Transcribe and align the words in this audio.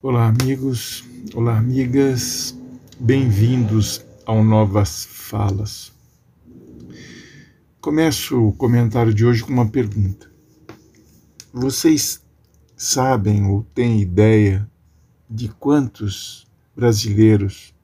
Olá, 0.00 0.28
amigos, 0.28 1.04
olá, 1.34 1.58
amigas, 1.58 2.56
bem-vindos 3.00 4.06
ao 4.24 4.44
Novas 4.44 5.04
Falas. 5.04 5.92
Começo 7.80 8.40
o 8.40 8.52
comentário 8.52 9.12
de 9.12 9.26
hoje 9.26 9.42
com 9.42 9.52
uma 9.52 9.68
pergunta. 9.68 10.30
Vocês 11.52 12.24
sabem 12.76 13.44
ou 13.46 13.64
têm 13.74 14.00
ideia 14.00 14.70
de 15.28 15.48
quantos 15.48 16.46
brasileiros 16.76 17.74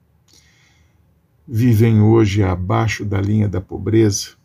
vivem 1.49 2.01
hoje 2.01 2.45
abaixo 2.45 3.05
da 3.05 3.21
linha 3.21 3.49
da 3.49 3.61
pobreza? 3.61 4.37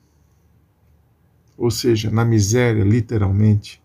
Ou 1.55 1.70
seja, 1.70 2.09
na 2.09 2.25
miséria, 2.25 2.83
literalmente. 2.83 3.79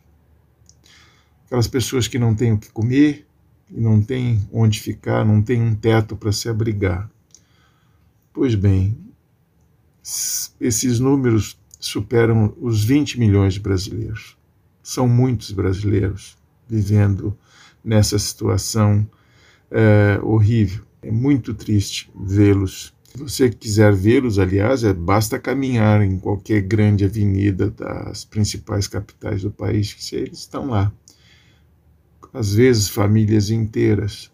Aquelas 1.45 1.69
pessoas 1.69 2.09
que 2.09 2.19
não 2.19 2.35
têm 2.35 2.55
o 2.55 2.59
que 2.59 2.73
comer, 2.73 3.29
e 3.75 3.81
não 3.81 4.01
tem 4.01 4.41
onde 4.53 4.81
ficar, 4.81 5.25
não 5.25 5.43
tem 5.43 5.61
um 5.61 5.75
teto 5.75 6.17
para 6.17 6.31
se 6.31 6.49
abrigar. 6.49 7.11
Pois 8.33 8.55
bem, 8.55 8.97
esses 10.61 11.01
números 11.01 11.59
superam 11.81 12.55
os 12.61 12.85
20 12.85 13.19
milhões 13.19 13.55
de 13.55 13.61
brasileiros. 13.61 14.37
São 14.81 15.09
muitos 15.09 15.51
brasileiros 15.51 16.37
vivendo 16.69 17.37
nessa 17.85 18.19
situação 18.19 19.07
é, 19.71 20.21
horrível. 20.23 20.85
É 21.03 21.11
muito 21.11 21.53
triste 21.53 22.11
vê-los. 22.15 22.95
Se 23.05 23.19
você 23.19 23.51
quiser 23.51 23.93
vê-los, 23.93 24.39
aliás, 24.39 24.85
é, 24.85 24.93
basta 24.93 25.39
caminhar 25.39 26.01
em 26.03 26.19
qualquer 26.19 26.63
grande 26.63 27.05
avenida 27.05 27.71
das 27.71 28.25
principais 28.25 28.87
capitais 28.87 29.43
do 29.43 29.51
país, 29.51 29.93
que 29.93 30.17
eles 30.17 30.39
estão 30.39 30.69
lá 30.69 30.93
às 32.35 32.53
vezes 32.53 32.89
famílias 32.89 33.49
inteiras 33.49 34.29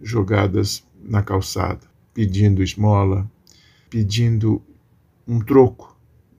jogadas 0.00 0.86
na 1.02 1.20
calçada, 1.20 1.80
pedindo 2.14 2.62
esmola, 2.62 3.28
pedindo 3.90 4.62
um 5.26 5.40
troco 5.40 5.98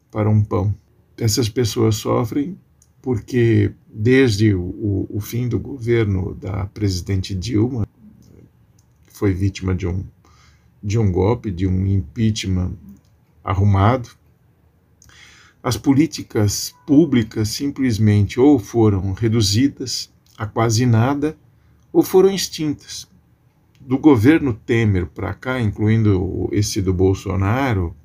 para 0.10 0.30
um 0.30 0.42
pão. 0.42 0.74
Essas 1.18 1.50
pessoas 1.50 1.98
sofrem 1.98 2.58
porque, 3.02 3.74
desde 3.94 4.56
o, 4.56 5.06
o 5.10 5.20
fim 5.20 5.50
do 5.50 5.60
governo 5.60 6.34
da 6.34 6.66
presidente 6.68 7.36
Dilma, 7.36 7.86
foi 9.08 9.34
vítima 9.34 9.76
de 9.76 9.88
um, 9.88 10.06
de 10.82 10.98
um 10.98 11.12
golpe, 11.12 11.52
de 11.52 11.68
um 11.68 11.86
impeachment 11.88 12.74
arrumado, 13.44 14.10
as 15.62 15.78
políticas 15.78 16.74
públicas 16.88 17.50
simplesmente 17.50 18.40
ou 18.40 18.58
foram 18.58 19.14
reduzidas 19.14 20.11
a 20.38 20.46
quase 20.46 20.86
nada 20.86 21.38
ou 21.92 22.04
foram 22.04 22.30
extintas. 22.30 23.08
Do 23.80 23.98
governo 23.98 24.54
Temer 24.54 25.08
para 25.08 25.34
cá, 25.34 25.60
incluindo 25.60 26.48
esse 26.52 26.82
do 26.82 26.94
Bolsonaro, 26.94 27.96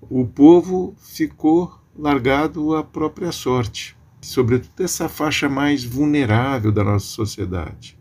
o 0.00 0.26
povo 0.26 0.94
ficou 0.98 1.78
largado 1.96 2.74
à 2.74 2.82
própria 2.82 3.32
sorte, 3.32 3.96
sobretudo 4.20 4.82
essa 4.82 5.08
faixa 5.08 5.48
mais 5.48 5.84
vulnerável 5.84 6.72
da 6.72 6.82
nossa 6.82 7.06
sociedade. 7.06 7.98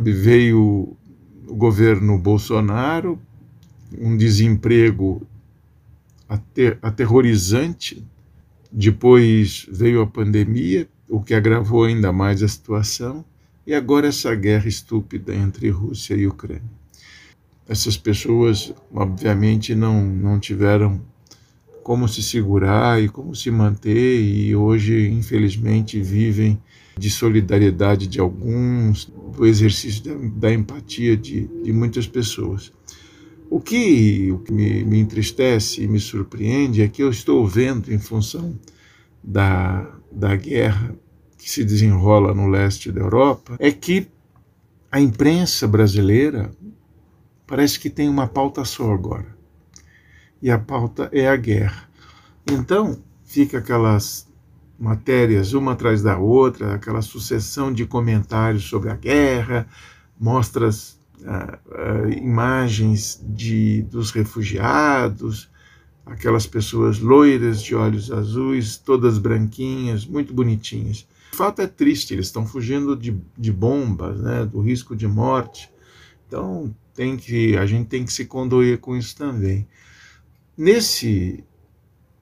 Veio 0.00 0.96
o 1.46 1.54
governo 1.54 2.18
Bolsonaro, 2.18 3.18
um 3.96 4.16
desemprego 4.16 5.24
aterrorizante, 6.82 8.04
depois 8.72 9.66
veio 9.70 10.02
a 10.02 10.06
pandemia, 10.06 10.88
o 11.08 11.20
que 11.20 11.34
agravou 11.34 11.84
ainda 11.84 12.12
mais 12.12 12.42
a 12.42 12.48
situação, 12.48 13.24
e 13.66 13.74
agora 13.74 14.08
essa 14.08 14.34
guerra 14.34 14.68
estúpida 14.68 15.34
entre 15.34 15.70
Rússia 15.70 16.14
e 16.14 16.26
Ucrânia. 16.26 16.62
Essas 17.66 17.96
pessoas, 17.96 18.74
obviamente, 18.92 19.74
não, 19.74 20.04
não 20.04 20.38
tiveram 20.38 21.00
como 21.82 22.08
se 22.08 22.22
segurar 22.22 23.02
e 23.02 23.08
como 23.08 23.34
se 23.34 23.50
manter, 23.50 24.20
e 24.20 24.54
hoje, 24.54 25.08
infelizmente, 25.08 26.00
vivem 26.00 26.60
de 26.96 27.10
solidariedade 27.10 28.06
de 28.06 28.20
alguns, 28.20 29.10
do 29.36 29.46
exercício 29.46 30.04
da, 30.04 30.48
da 30.48 30.52
empatia 30.52 31.16
de, 31.16 31.48
de 31.62 31.72
muitas 31.72 32.06
pessoas. 32.06 32.72
O 33.50 33.60
que, 33.60 34.32
o 34.32 34.38
que 34.38 34.52
me, 34.52 34.84
me 34.84 34.98
entristece 34.98 35.82
e 35.82 35.88
me 35.88 36.00
surpreende 36.00 36.82
é 36.82 36.88
que 36.88 37.02
eu 37.02 37.10
estou 37.10 37.46
vendo, 37.46 37.92
em 37.92 37.98
função 37.98 38.58
da, 39.24 39.90
da 40.12 40.36
guerra 40.36 40.94
que 41.38 41.50
se 41.50 41.64
desenrola 41.64 42.34
no 42.34 42.46
leste 42.46 42.92
da 42.92 43.00
Europa, 43.00 43.56
é 43.58 43.72
que 43.72 44.08
a 44.90 45.00
imprensa 45.00 45.66
brasileira 45.66 46.50
parece 47.46 47.80
que 47.80 47.90
tem 47.90 48.08
uma 48.08 48.26
pauta 48.26 48.64
só 48.64 48.92
agora. 48.92 49.34
E 50.40 50.50
a 50.50 50.58
pauta 50.58 51.08
é 51.12 51.28
a 51.28 51.36
guerra. 51.36 51.88
Então, 52.50 53.02
fica 53.24 53.58
aquelas 53.58 54.28
matérias 54.78 55.54
uma 55.54 55.72
atrás 55.72 56.02
da 56.02 56.18
outra, 56.18 56.74
aquela 56.74 57.02
sucessão 57.02 57.72
de 57.72 57.86
comentários 57.86 58.64
sobre 58.64 58.90
a 58.90 58.96
guerra, 58.96 59.66
mostras 60.18 60.98
uh, 61.20 62.06
uh, 62.06 62.08
imagens 62.10 63.22
de, 63.26 63.82
dos 63.82 64.10
refugiados, 64.10 65.50
aquelas 66.06 66.46
pessoas 66.46 66.98
loiras 66.98 67.62
de 67.62 67.74
olhos 67.74 68.10
azuis, 68.10 68.76
todas 68.76 69.18
branquinhas, 69.18 70.04
muito 70.04 70.34
bonitinhas. 70.34 71.06
O 71.32 71.36
fato 71.36 71.62
é 71.62 71.66
triste, 71.66 72.14
eles 72.14 72.26
estão 72.26 72.46
fugindo 72.46 72.94
de, 72.94 73.18
de 73.36 73.52
bombas, 73.52 74.20
né, 74.20 74.44
do 74.44 74.60
risco 74.60 74.94
de 74.94 75.06
morte. 75.06 75.70
Então 76.26 76.74
tem 76.94 77.16
que 77.16 77.56
a 77.56 77.66
gente 77.66 77.88
tem 77.88 78.04
que 78.04 78.12
se 78.12 78.24
condoer 78.26 78.78
com 78.78 78.96
isso 78.96 79.16
também. 79.16 79.66
Nesse 80.56 81.42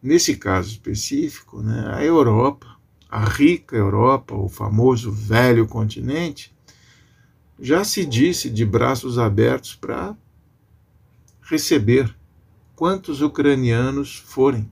nesse 0.03 0.37
caso 0.37 0.71
específico, 0.71 1.63
né, 1.63 1.93
a 1.95 2.03
Europa, 2.03 2.67
a 3.09 3.25
rica 3.25 3.77
Europa, 3.77 4.35
o 4.35 4.49
famoso 4.49 5.13
velho 5.13 5.67
continente, 5.69 6.53
já 7.61 7.85
se 7.85 8.05
disse 8.05 8.51
de 8.51 8.65
braços 8.65 9.19
abertos 9.19 9.77
para 9.77 10.17
receber 11.43 12.13
quantos 12.75 13.21
ucranianos 13.21 14.17
forem. 14.17 14.71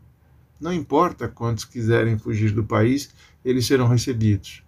Não 0.60 0.72
importa 0.72 1.28
quantos 1.28 1.64
quiserem 1.64 2.18
fugir 2.18 2.52
do 2.52 2.64
país, 2.64 3.14
eles 3.44 3.66
serão 3.66 3.88
recebidos. 3.88 4.62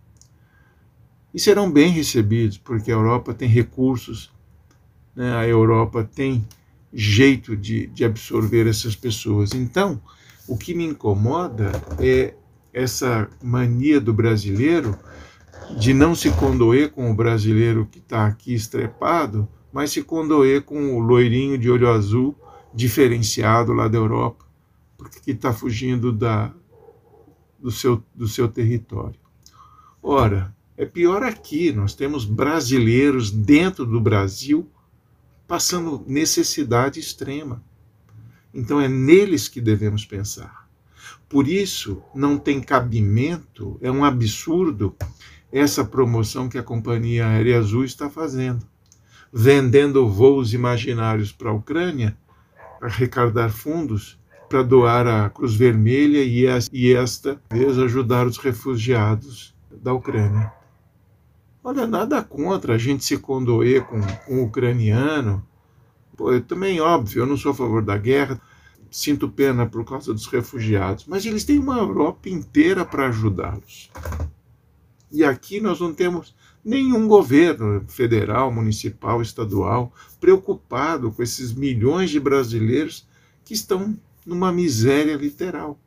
E 1.35 1.41
serão 1.41 1.71
bem 1.71 1.91
recebidos, 1.91 2.59
porque 2.59 2.91
a 2.91 2.95
Europa 2.95 3.35
tem 3.35 3.49
recursos, 3.49 4.33
né? 5.15 5.35
a 5.35 5.47
Europa 5.47 6.05
tem 6.05 6.47
jeito 6.93 7.57
de, 7.57 7.87
de 7.89 8.05
absorver 8.05 8.67
essas 8.67 8.95
pessoas. 8.95 9.53
Então, 9.53 10.01
o 10.47 10.57
que 10.57 10.75
me 10.75 10.85
incomoda 10.85 11.73
é 11.99 12.35
essa 12.73 13.29
mania 13.43 14.01
do 14.01 14.13
brasileiro 14.13 14.99
de 15.79 15.95
não 15.95 16.15
se 16.15 16.31
condoer 16.33 16.91
com 16.91 17.11
o 17.11 17.15
brasileiro 17.15 17.87
que 17.91 17.99
está 17.99 18.27
aqui 18.27 18.55
estrepado, 18.55 19.49
mas 19.73 19.91
se 19.91 20.03
condoer 20.03 20.63
com 20.63 20.97
o 20.97 21.01
loirinho 21.01 21.57
de 21.57 21.71
olho 21.71 21.91
azul 21.91 22.37
diferenciado 22.75 23.73
lá 23.73 23.89
da 23.89 23.99
Europa, 23.99 24.45
porque 24.97 25.31
está 25.31 25.53
fugindo 25.53 26.13
da, 26.13 26.53
do, 27.59 27.71
seu, 27.71 28.03
do 28.15 28.27
seu 28.27 28.49
território. 28.49 29.19
Ora, 30.03 30.55
é 30.77 30.85
pior 30.85 31.23
aqui, 31.23 31.73
nós 31.73 31.95
temos 31.95 32.25
brasileiros 32.25 33.31
dentro 33.31 33.85
do 33.85 34.01
Brasil 34.01 34.69
passando 35.47 36.05
necessidade 36.07 36.99
extrema. 36.99 37.63
Então 38.55 38.81
é 38.81 38.89
neles 38.89 39.49
que 39.49 39.61
devemos 39.61 40.05
pensar. 40.05 40.69
Por 41.29 41.49
isso, 41.49 42.03
não 42.15 42.39
tem 42.39 42.61
cabimento, 42.61 43.79
é 43.81 43.91
um 43.91 44.05
absurdo 44.05 44.95
essa 45.51 45.85
promoção 45.85 46.49
que 46.49 46.59
a 46.59 46.63
Companhia 46.63 47.27
Aérea 47.27 47.59
Azul 47.59 47.85
está 47.85 48.09
fazendo, 48.09 48.67
vendendo 49.33 50.09
voos 50.09 50.55
imaginários 50.55 51.31
para 51.31 51.51
a 51.51 51.55
Ucrânia 51.55 52.17
arrecadar 52.83 53.51
fundos 53.51 54.19
para 54.49 54.63
doar 54.63 55.07
à 55.07 55.31
Cruz 55.31 55.55
Vermelha 55.55 56.23
e 56.23 56.95
esta 56.95 57.41
vez 57.51 57.79
ajudar 57.79 58.27
os 58.27 58.37
refugiados 58.37 59.55
da 59.71 59.95
Ucrânia. 59.95 60.53
Olha, 61.65 61.87
nada 61.87 62.23
contra 62.23 62.75
a 62.75 62.79
gente 62.79 63.05
se 63.05 63.17
condoer 63.17 63.85
com, 63.85 64.01
com 64.27 64.41
o 64.41 64.45
ucraniano. 64.45 65.47
Pô, 66.17 66.39
também, 66.41 66.81
óbvio, 66.81 67.23
eu 67.23 67.27
não 67.27 67.37
sou 67.37 67.53
a 67.53 67.55
favor 67.55 67.83
da 67.83 67.97
guerra, 67.97 68.41
sinto 68.91 69.29
pena 69.29 69.65
por 69.65 69.85
causa 69.85 70.13
dos 70.13 70.27
refugiados, 70.27 71.07
mas 71.07 71.25
eles 71.25 71.45
têm 71.45 71.59
uma 71.59 71.79
Europa 71.79 72.29
inteira 72.29 72.85
para 72.85 73.07
ajudá-los. 73.09 73.91
E 75.13 75.23
aqui 75.23 75.61
nós 75.61 75.79
não 75.79 75.93
temos 75.93 76.35
nenhum 76.65 77.07
governo 77.07 77.85
federal, 77.87 78.51
municipal, 78.51 79.21
estadual 79.21 79.93
preocupado 80.19 81.13
com 81.13 81.23
esses 81.23 81.53
milhões 81.53 82.11
de 82.11 82.19
brasileiros 82.19 83.07
que 83.45 83.53
estão 83.53 83.99
numa 84.25 84.51
miséria 84.51 85.15
literal. 85.17 85.79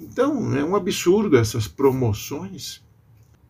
Então, 0.00 0.56
é 0.56 0.64
um 0.64 0.74
absurdo 0.74 1.36
essas 1.36 1.68
promoções. 1.68 2.82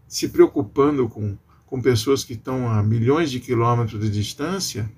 se 0.08 0.28
preocupando 0.28 1.08
com, 1.08 1.38
com 1.64 1.80
pessoas 1.80 2.22
que 2.22 2.34
estão 2.34 2.68
a 2.68 2.82
milhões 2.82 3.30
de 3.30 3.40
quilômetros 3.40 3.98
de 3.98 4.10
distância, 4.10 4.92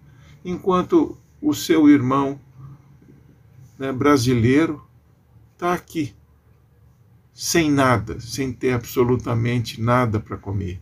enquanto 0.44 1.16
o 1.40 1.54
seu 1.54 1.88
irmão 1.88 2.40
né, 3.78 3.92
brasileiro 3.92 4.84
está 5.52 5.72
aqui, 5.72 6.12
sem 7.34 7.68
nada, 7.68 8.20
sem 8.20 8.52
ter 8.52 8.72
absolutamente 8.72 9.80
nada 9.80 10.20
para 10.20 10.38
comer. 10.38 10.80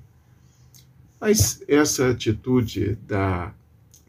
Mas 1.19 1.65
essa 1.67 2.11
atitude 2.11 2.97
da, 3.07 3.55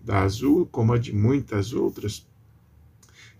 da 0.03 0.23
Azul, 0.23 0.67
como 0.69 0.91
a 0.91 0.97
de 0.97 1.13
muitas 1.13 1.71
outras 1.71 2.27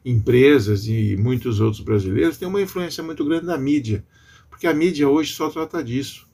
empresas 0.05 0.87
e 0.87 1.17
muitos 1.17 1.59
outros 1.59 1.83
brasileiros, 1.83 2.37
tem 2.37 2.47
uma 2.47 2.61
influência 2.61 3.03
muito 3.03 3.25
grande 3.25 3.45
na 3.45 3.57
mídia, 3.57 4.05
porque 4.49 4.67
a 4.67 4.73
mídia 4.73 5.09
hoje 5.09 5.33
só 5.33 5.49
trata 5.49 5.83
disso. 5.83 6.29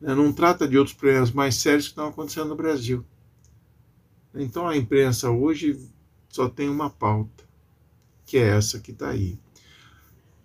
Né? 0.00 0.14
Não 0.14 0.32
trata 0.32 0.66
de 0.66 0.78
outros 0.78 0.96
problemas 0.96 1.30
mais 1.30 1.56
sérios 1.56 1.84
que 1.84 1.90
estão 1.90 2.08
acontecendo 2.08 2.48
no 2.48 2.56
Brasil. 2.56 3.04
Então 4.34 4.66
a 4.66 4.76
imprensa 4.76 5.30
hoje 5.30 5.78
só 6.28 6.48
tem 6.48 6.70
uma 6.70 6.88
pauta, 6.88 7.44
que 8.24 8.38
é 8.38 8.56
essa 8.56 8.80
que 8.80 8.92
está 8.92 9.10
aí. 9.10 9.38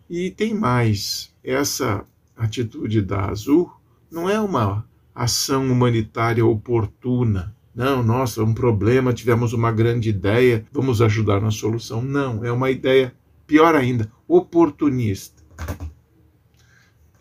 E 0.09 0.31
tem 0.31 0.53
mais, 0.53 1.33
essa 1.43 2.05
atitude 2.35 3.01
da 3.01 3.29
Azul 3.29 3.71
não 4.09 4.29
é 4.29 4.39
uma 4.39 4.87
ação 5.13 5.69
humanitária 5.69 6.45
oportuna. 6.45 7.53
Não, 7.75 8.01
nossa, 8.01 8.43
um 8.43 8.53
problema, 8.53 9.13
tivemos 9.13 9.53
uma 9.53 9.71
grande 9.71 10.09
ideia, 10.09 10.65
vamos 10.71 11.01
ajudar 11.01 11.41
na 11.41 11.51
solução. 11.51 12.01
Não, 12.01 12.43
é 12.43 12.51
uma 12.51 12.71
ideia, 12.71 13.13
pior 13.45 13.75
ainda, 13.75 14.11
oportunista. 14.27 15.43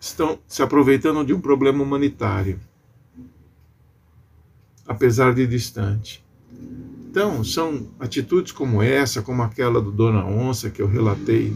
Estão 0.01 0.39
se 0.47 0.63
aproveitando 0.63 1.25
de 1.25 1.35
um 1.35 1.41
problema 1.41 1.83
humanitário, 1.83 2.61
apesar 4.87 5.35
de 5.35 5.47
distante. 5.47 6.25
Então, 7.17 7.43
são 7.43 7.89
atitudes 7.99 8.53
como 8.53 8.83
essa, 8.83 9.23
como 9.23 9.43
aquela 9.43 9.81
do 9.81 9.91
Dona 9.91 10.23
Onça, 10.27 10.69
que 10.69 10.83
eu 10.83 10.87
relatei 10.87 11.51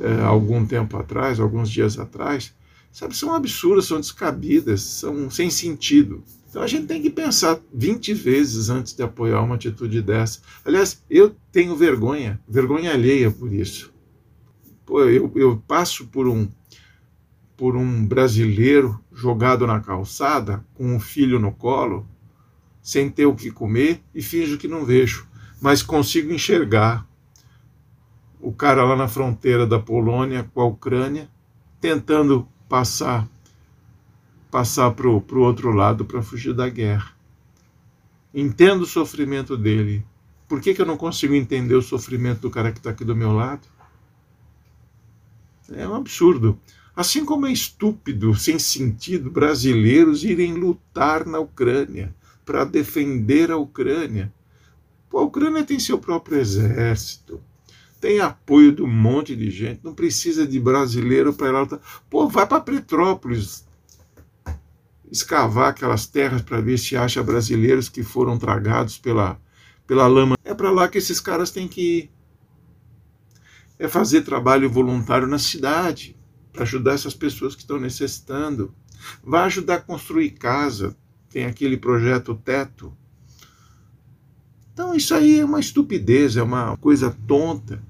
é, 0.00 0.22
algum 0.22 0.64
tempo 0.64 0.96
atrás, 0.96 1.38
alguns 1.38 1.68
dias 1.68 1.98
atrás, 1.98 2.54
sabe, 2.90 3.14
são 3.14 3.34
absurdas, 3.34 3.84
são 3.84 4.00
descabidas, 4.00 4.80
são 4.80 5.28
sem 5.28 5.50
sentido. 5.50 6.24
Então 6.48 6.62
a 6.62 6.66
gente 6.66 6.86
tem 6.86 7.02
que 7.02 7.10
pensar 7.10 7.60
20 7.74 8.14
vezes 8.14 8.70
antes 8.70 8.94
de 8.94 9.02
apoiar 9.02 9.42
uma 9.42 9.56
atitude 9.56 10.00
dessa. 10.00 10.40
Aliás, 10.64 11.04
eu 11.10 11.36
tenho 11.52 11.76
vergonha, 11.76 12.40
vergonha 12.48 12.90
alheia 12.90 13.30
por 13.30 13.52
isso. 13.52 13.92
Pô, 14.86 15.02
eu, 15.02 15.30
eu 15.34 15.62
passo 15.68 16.06
por 16.06 16.26
um 16.26 16.48
por 17.58 17.76
um 17.76 18.06
brasileiro 18.06 18.98
jogado 19.12 19.66
na 19.66 19.80
calçada 19.80 20.64
com 20.72 20.96
um 20.96 20.98
filho 20.98 21.38
no 21.38 21.52
colo 21.52 22.08
sem 22.84 23.08
ter 23.08 23.24
o 23.24 23.34
que 23.34 23.50
comer 23.50 24.02
e 24.14 24.20
finjo 24.20 24.58
que 24.58 24.68
não 24.68 24.84
vejo, 24.84 25.26
mas 25.58 25.82
consigo 25.82 26.30
enxergar 26.30 27.08
o 28.38 28.52
cara 28.52 28.84
lá 28.84 28.94
na 28.94 29.08
fronteira 29.08 29.66
da 29.66 29.78
Polônia 29.78 30.44
com 30.52 30.60
a 30.60 30.66
Ucrânia 30.66 31.26
tentando 31.80 32.46
passar 32.68 33.26
passar 34.50 34.90
para 34.90 35.08
o 35.08 35.40
outro 35.40 35.72
lado 35.72 36.04
para 36.04 36.22
fugir 36.22 36.52
da 36.52 36.68
guerra. 36.68 37.12
Entendo 38.32 38.82
o 38.82 38.86
sofrimento 38.86 39.56
dele. 39.56 40.04
Por 40.46 40.60
que, 40.60 40.74
que 40.74 40.80
eu 40.80 40.86
não 40.86 40.96
consigo 40.96 41.34
entender 41.34 41.74
o 41.74 41.82
sofrimento 41.82 42.42
do 42.42 42.50
cara 42.50 42.70
que 42.70 42.78
está 42.78 42.90
aqui 42.90 43.04
do 43.04 43.16
meu 43.16 43.32
lado? 43.32 43.66
É 45.72 45.88
um 45.88 45.94
absurdo. 45.94 46.56
Assim 46.94 47.24
como 47.24 47.46
é 47.46 47.52
estúpido, 47.52 48.32
sem 48.36 48.58
sentido, 48.58 49.28
brasileiros 49.28 50.22
irem 50.22 50.52
lutar 50.54 51.26
na 51.26 51.40
Ucrânia 51.40 52.14
para 52.44 52.64
defender 52.64 53.50
a 53.50 53.56
Ucrânia. 53.56 54.32
Pô, 55.08 55.18
a 55.18 55.22
Ucrânia 55.22 55.64
tem 55.64 55.78
seu 55.78 55.98
próprio 55.98 56.38
exército, 56.38 57.40
tem 58.00 58.20
apoio 58.20 58.72
de 58.72 58.82
um 58.82 58.86
monte 58.86 59.34
de 59.34 59.50
gente, 59.50 59.80
não 59.82 59.94
precisa 59.94 60.46
de 60.46 60.60
brasileiro 60.60 61.32
para 61.32 61.48
ir 61.48 61.52
lá. 61.52 61.80
Pô, 62.10 62.28
vai 62.28 62.46
para 62.46 62.60
Petrópolis, 62.60 63.64
escavar 65.10 65.68
aquelas 65.68 66.06
terras 66.06 66.42
para 66.42 66.60
ver 66.60 66.78
se 66.78 66.96
acha 66.96 67.22
brasileiros 67.22 67.88
que 67.88 68.02
foram 68.02 68.36
tragados 68.36 68.98
pela, 68.98 69.40
pela 69.86 70.06
lama. 70.06 70.36
É 70.44 70.52
para 70.52 70.70
lá 70.70 70.88
que 70.88 70.98
esses 70.98 71.20
caras 71.20 71.50
têm 71.50 71.68
que 71.68 71.98
ir. 71.98 72.10
É 73.78 73.88
fazer 73.88 74.22
trabalho 74.22 74.68
voluntário 74.68 75.26
na 75.26 75.38
cidade, 75.38 76.16
para 76.52 76.62
ajudar 76.62 76.94
essas 76.94 77.14
pessoas 77.14 77.54
que 77.54 77.62
estão 77.62 77.78
necessitando. 77.78 78.74
Vai 79.22 79.44
ajudar 79.44 79.76
a 79.76 79.80
construir 79.80 80.30
casa, 80.30 80.96
tem 81.34 81.46
aquele 81.46 81.76
projeto 81.76 82.32
Teto. 82.44 82.92
Então 84.72 84.94
isso 84.94 85.12
aí 85.12 85.40
é 85.40 85.44
uma 85.44 85.58
estupidez, 85.58 86.36
é 86.36 86.42
uma 86.44 86.76
coisa 86.76 87.10
tonta, 87.26 87.82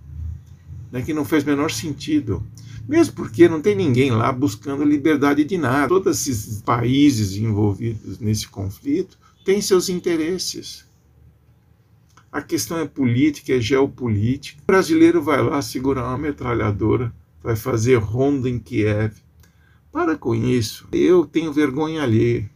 né, 0.91 1.03
que 1.03 1.13
não 1.13 1.27
faz 1.27 1.45
menor 1.45 1.71
sentido. 1.71 2.43
Mesmo 2.89 3.15
porque 3.15 3.47
não 3.47 3.61
tem 3.61 3.77
ninguém 3.77 4.11
lá 4.11 4.33
buscando 4.33 4.83
liberdade 4.83 5.45
de 5.45 5.59
nada. 5.59 5.89
Todos 5.89 6.27
esses 6.27 6.63
países 6.63 7.37
envolvidos 7.37 8.19
nesse 8.19 8.49
conflito 8.49 9.19
têm 9.45 9.61
seus 9.61 9.91
interesses. 9.91 10.87
A 12.33 12.41
questão 12.41 12.79
é 12.79 12.87
política, 12.87 13.53
é 13.53 13.61
geopolítica. 13.61 14.63
O 14.63 14.67
brasileiro 14.67 15.23
vai 15.23 15.43
lá 15.43 15.61
segurar 15.61 16.05
uma 16.05 16.19
metralhadora, 16.19 17.13
vai 17.43 17.57
fazer 17.57 17.97
ronda 17.97 18.49
em 18.49 18.59
Kiev. 18.59 19.13
Para 19.93 20.17
com 20.17 20.35
isso. 20.35 20.89
Eu 20.93 21.27
tenho 21.27 21.53
vergonha 21.53 22.03
alheia 22.03 22.51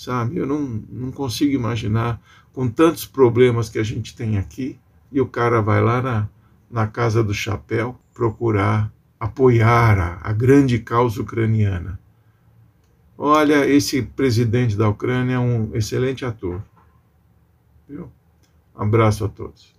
sabe? 0.00 0.38
Eu 0.38 0.46
não, 0.46 0.82
não 0.88 1.12
consigo 1.12 1.52
imaginar 1.52 2.18
com 2.54 2.66
tantos 2.68 3.04
problemas 3.04 3.68
que 3.68 3.78
a 3.78 3.82
gente 3.82 4.16
tem 4.16 4.38
aqui 4.38 4.80
e 5.12 5.20
o 5.20 5.26
cara 5.26 5.60
vai 5.60 5.82
lá 5.82 6.00
na, 6.00 6.28
na 6.70 6.86
Casa 6.86 7.22
do 7.22 7.34
Chapéu 7.34 8.00
procurar 8.14 8.90
apoiar 9.18 9.98
a, 9.98 10.30
a 10.30 10.32
grande 10.32 10.78
causa 10.78 11.20
ucraniana. 11.20 12.00
Olha, 13.18 13.68
esse 13.68 14.00
presidente 14.00 14.74
da 14.74 14.88
Ucrânia 14.88 15.34
é 15.34 15.38
um 15.38 15.76
excelente 15.76 16.24
ator. 16.24 16.64
Viu? 17.86 18.10
Abraço 18.74 19.26
a 19.26 19.28
todos. 19.28 19.78